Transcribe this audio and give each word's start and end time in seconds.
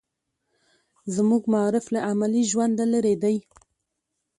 زموږ 1.15 1.41
معارف 1.53 1.85
له 1.93 1.99
عملي 2.09 2.43
ژونده 2.51 2.85
لرې 2.93 3.15
دی. 3.23 3.35